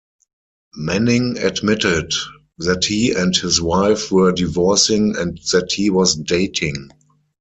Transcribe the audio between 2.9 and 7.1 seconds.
and his wife were divorcing and that he was dating.